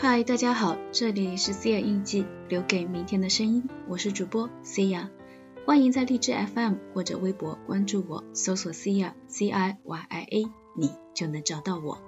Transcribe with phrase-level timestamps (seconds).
[0.00, 5.10] 嗨，大家好，这里是 C 亚印记，留给明天的声音，我是主播 C 亚，
[5.66, 11.98] 欢迎在荔枝 FM 或者微博关注我，搜索 C 亚 C I Y I A，你就能找到我。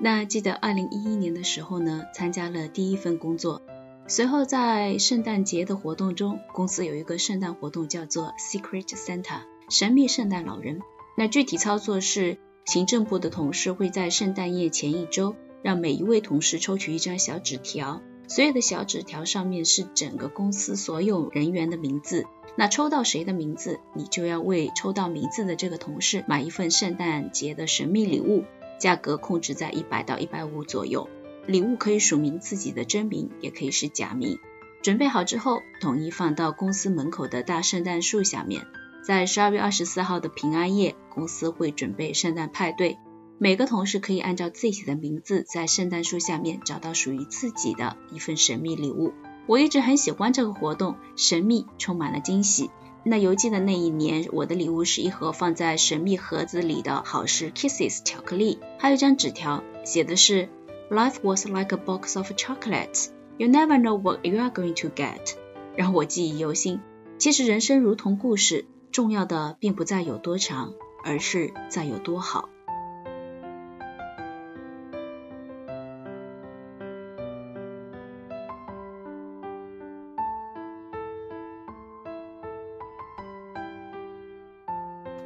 [0.00, 3.62] 那记得二零一一年的时候呢，参加了第一份工作，
[4.08, 10.80] 随后在圣诞节的活动中，公司有一个圣诞活动叫做 Secret Santa，神秘圣诞老人。
[11.16, 15.36] 那具体操作是，行政部的同事会在圣诞夜前一周。
[15.62, 22.26] 让每一位同事抽取一张小纸条，所有的小纸条上面是整个公司所有人员的名字。
[22.54, 28.44] 那抽到谁的名字，你就要为抽到名字的这个同事买一份圣诞节的神秘礼物，
[28.78, 31.08] 价格控制在一百到一百五左右。
[31.46, 34.38] 礼物可以署名自己的真名，也可以是假名。
[34.82, 38.66] 准备好之后，统一放到公司门口的大圣诞树下面。
[39.02, 42.98] 在十二月二十四号的平安夜，公司会准备圣诞派对。
[43.38, 49.12] 每个同事可以按照自己的名字，在圣诞树下面找到属于自己的一份神秘礼物。
[49.46, 52.70] 我一直很喜欢这个活动，神秘，充满了惊喜。
[53.04, 60.48] 那邮寄的那一年，我的礼物是一盒放在神秘盒子里的好事 Kisses 巧克力，还有一张纸条，写的是
[60.88, 63.08] Life was like a box of chocolates.
[63.38, 65.34] You never know what you are going to get.
[65.74, 66.80] 让我记忆犹新。
[67.18, 72.48] 其实人生如同故事，重要的并不在有多长，而是在有多好。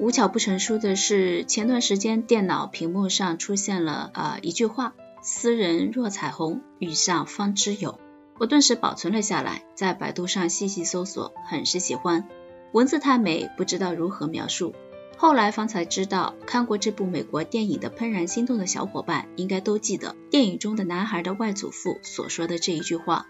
[0.00, 8.00] 无巧不成书的是，前段时间电脑屏幕上出现了呃一句话：“斯人若彩虹，遇上方知有。”
[8.40, 12.26] 我顿时保存了下来，在百度上细细搜索，很是喜欢。
[12.72, 14.74] 文字太美，不知道如何描述。
[15.18, 23.26] 后来方才知道，看过这部美国电影的《怦然心动》的小伙伴，应该都记得电影中的男孩的外祖父所说的这一句话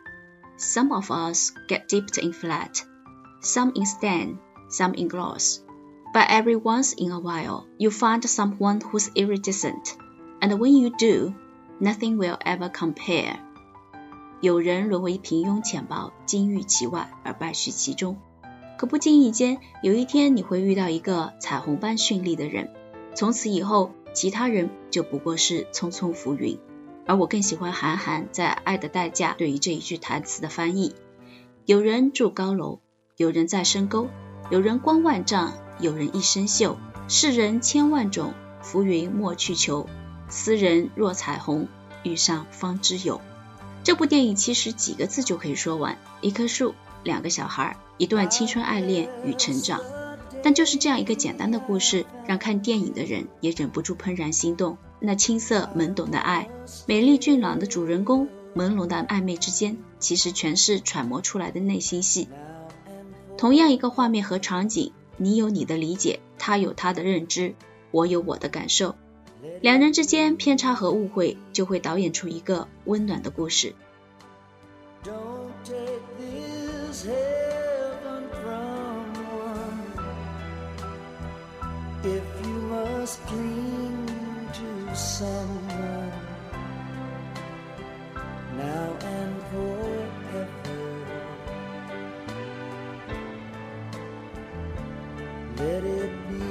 [0.56, 2.82] ：“Some of us get dipped in flat,
[3.42, 4.36] some in stain,
[4.70, 5.62] some in gloss。”
[6.12, 9.94] But every once in a while, you find someone who's iridescent,
[10.40, 11.34] and when you do,
[11.78, 13.36] nothing will ever compare.
[14.40, 18.16] 有人沦为平庸浅薄，金玉其外而败絮其中。
[18.76, 22.70] 可不经意间，有一天你会遇到一个彩虹般绚丽的人，
[23.14, 26.58] 从此以后，其他人就不过是匆匆浮云。
[27.06, 30.94] 而我更喜欢韩寒在《爱的代价》对于这一句台词的翻译：
[31.66, 32.80] 有人住高楼，
[33.16, 34.08] 有人在深沟，
[34.50, 35.52] 有人光万丈。
[35.80, 36.76] 有人一生锈，
[37.08, 39.88] 世人千万种，浮云莫去求。
[40.28, 41.66] 斯人若彩虹，
[42.02, 43.20] 遇上方知有。
[43.82, 49.80] 这部电影其实几个字就可以说完：一棵树，两个小孩，一段青春爱恋与成长。
[50.42, 54.76] 但就是这样一个简单的故事，让看电影的人也忍不住怦然心动。
[55.00, 56.48] 那青涩懵懂的爱，
[56.86, 62.28] 美丽俊朗的主人公，朦胧的暧昧之间，其实全是揣摩出来的内心戏。
[63.38, 64.92] 同样一个画面和场景。
[65.22, 67.54] 你有你的理解，他有他的认知，
[67.90, 68.94] 我有我的感受，
[69.60, 73.74] 两人之间偏差和误会，就会导演出一个温暖的故事。
[95.60, 96.49] Let it be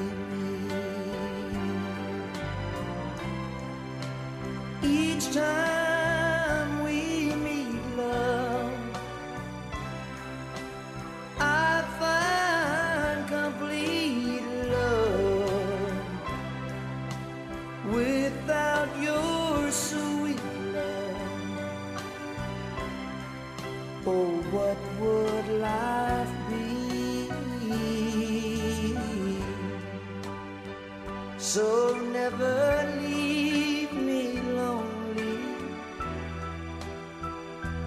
[31.50, 32.60] So never
[33.02, 35.40] leave me lonely.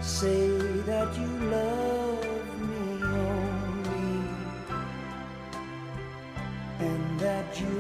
[0.00, 0.48] Say
[0.88, 4.18] that you love me only,
[6.80, 7.78] and that you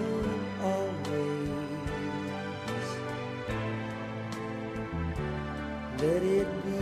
[0.62, 1.50] always
[5.98, 6.81] let it be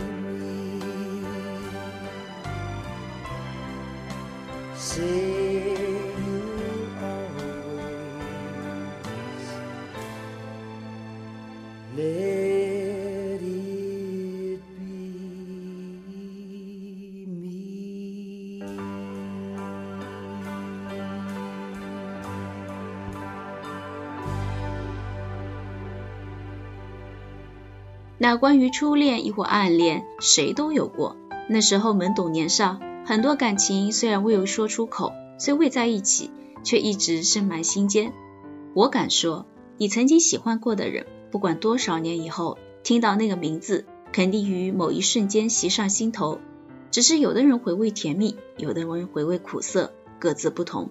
[11.93, 11.99] 那
[28.37, 31.17] 关于初恋亦或暗恋，谁都有过。
[31.49, 36.31] 那时候懵懂年少，很多感情虽然未有说出口，虽未在一起，
[36.63, 38.13] 却一直深埋心间。
[38.73, 39.45] 我敢说，
[39.77, 46.39] 你曾经喜欢过的人，不管多少年以后听到那个名字，肯定于某一瞬间袭上心头。
[46.91, 50.89] 只是有的人回味甜蜜，有的人回味苦涩，各自不同。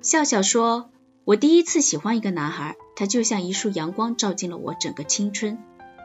[0.00, 0.90] 笑笑说
[1.24, 5.58] ：“我第一次喜欢一个男孩，他就像一束阳光，照进了我整个青春。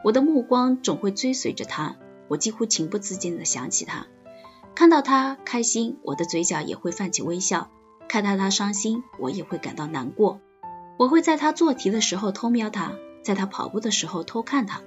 [0.04, 1.96] 我的目光总会追随着他。”
[2.28, 4.06] 我几乎情不自禁地想起他，
[4.74, 7.70] 看到他开心，我的嘴角也会泛起微笑；
[8.06, 10.38] 看到他伤心，我也会感到难过。
[10.98, 14.82] 我会在他做题的时候偷瞄他，在他跑步的时候偷看他，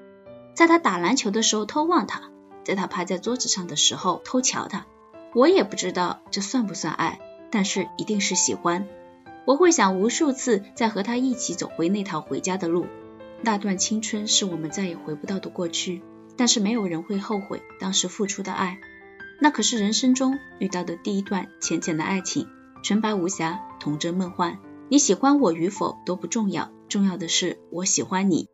[0.54, 2.30] 在他打篮球的时候偷望他，
[2.64, 4.86] 在他趴在桌子上的时候偷瞧他。
[5.34, 7.20] 我也不知道这算不算爱，
[7.52, 8.88] 但是一定是喜欢。
[9.46, 12.86] 我会想无数次再和他一起走回那条回家的路。
[13.42, 16.04] 那段青春是我们再也回不到的过去。
[16.38, 18.80] 但是没有人会后悔当时付出的爱，
[19.40, 22.48] 那可是人生中遇到的第一段浅浅的爱情，
[22.84, 24.58] 纯白无瑕，童真梦幻。
[24.90, 28.50] 你喜欢我与否都不重要，重要的是我喜欢你。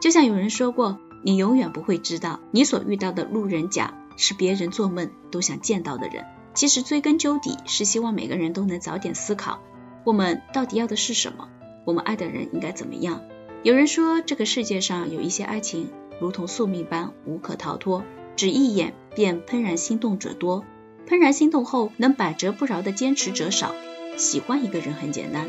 [0.00, 6.24] 就像有人说过，你永远不会知道，你所遇到的路人甲是别人做梦都想见到的人。
[6.54, 9.60] 其实追根究底，是希望每个人都能早点思考，
[10.04, 11.50] 我们到底要的是什么，
[11.84, 13.20] 我们爱的人应该怎么样。
[13.62, 15.90] 有人说，这个世界上有一些爱情。
[16.18, 18.02] 如同宿命般无可逃脱，
[18.36, 20.64] 只一眼便怦然心动者多。
[21.06, 23.74] 怦然心动后能百折不挠的坚持者少。
[24.16, 25.46] 喜欢一个人很简单，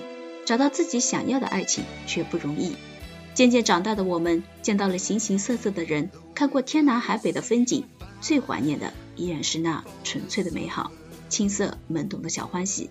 [0.47, 2.77] 找到自己想要的爱情却不容易。
[3.33, 7.83] 渐渐长大的我们，见到了形形色色的人，看过天南海北的风景，
[8.21, 10.89] 最怀念的依然是那纯粹的美好，
[11.27, 12.89] 青涩懵懂的小欢喜。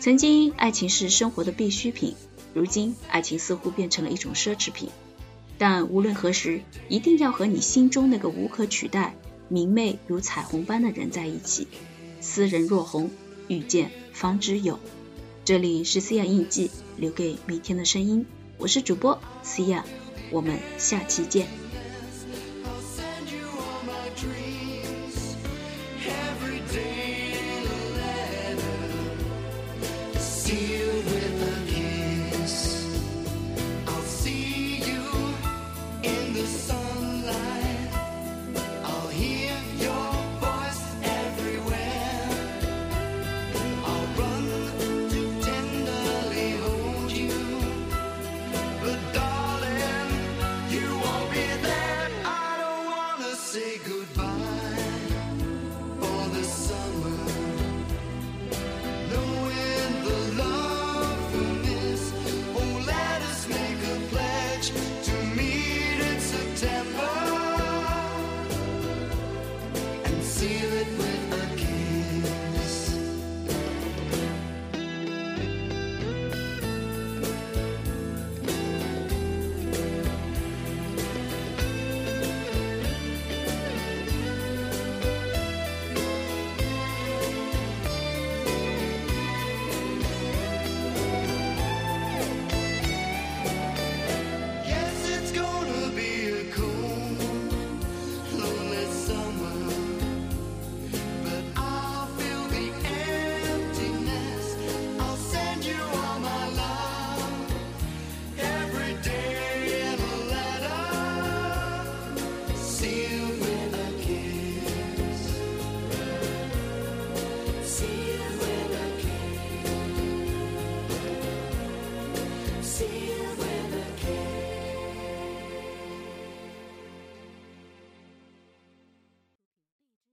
[0.00, 2.16] 曾经，爱情是生活的必需品，
[2.52, 4.88] 如今，爱情似乎变成了一种奢侈品。
[5.56, 9.14] 但无论何时，一定要和你心中那个无可取代、
[9.48, 11.68] 明媚如彩虹般的人在一起。
[12.20, 13.12] 斯人若红，
[13.46, 14.80] 遇见方知有。
[15.44, 18.24] 这里是思雅印记，留给每天的声音。
[18.56, 19.84] 我是主播思雅，
[20.30, 21.63] 我们下期见。